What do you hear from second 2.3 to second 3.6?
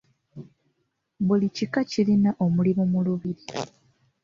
omulimu mu lubiri.